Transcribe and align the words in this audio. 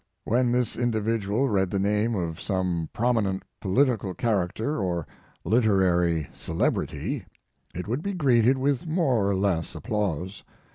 When 0.23 0.51
this 0.51 0.77
individual 0.77 1.47
read 1.47 1.69
the 1.69 1.77
name 1.77 2.15
of 2.15 2.41
some 2.41 2.89
prominent 2.91 3.43
politi 3.61 3.99
cal 4.01 4.15
character 4.15 4.81
or 4.81 5.05
literary 5.43 6.27
celebrity, 6.33 7.27
it 7.75 7.87
would 7.87 8.01
be 8.01 8.13
greeted 8.15 8.57
with 8.57 8.87
more 8.87 9.27
or 9.29 9.35
less 9.35 9.75
ap 9.75 9.83
plause. 9.83 10.41